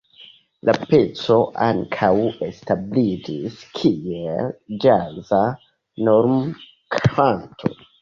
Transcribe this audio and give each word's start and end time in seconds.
La 0.69 0.73
peco 0.85 1.37
ankaŭ 1.65 2.09
establiĝis 2.47 3.61
kiel 3.77 4.51
ĵaza 4.89 5.45
normkanto. 6.11 7.77